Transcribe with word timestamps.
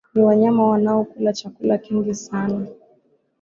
ni 0.13 0.21
wanyama 0.23 0.67
wanaokula 0.67 1.33
chakula 1.33 1.77
kingi 1.77 2.13
sana 2.15 2.67